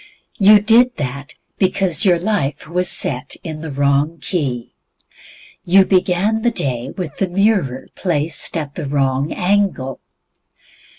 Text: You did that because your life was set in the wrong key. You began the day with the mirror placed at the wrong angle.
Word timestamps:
You 0.39 0.59
did 0.59 0.97
that 0.97 1.35
because 1.59 2.05
your 2.05 2.17
life 2.17 2.67
was 2.67 2.89
set 2.89 3.35
in 3.43 3.61
the 3.61 3.69
wrong 3.71 4.17
key. 4.19 4.73
You 5.63 5.85
began 5.85 6.41
the 6.41 6.49
day 6.49 6.89
with 6.97 7.17
the 7.17 7.27
mirror 7.27 7.87
placed 7.93 8.57
at 8.57 8.73
the 8.73 8.87
wrong 8.87 9.31
angle. 9.31 9.99